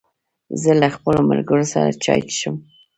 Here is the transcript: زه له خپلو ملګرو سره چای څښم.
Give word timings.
زه 0.61 0.71
له 0.81 0.87
خپلو 0.95 1.19
ملګرو 1.31 1.65
سره 1.73 1.97
چای 2.03 2.21
څښم. 2.29 2.55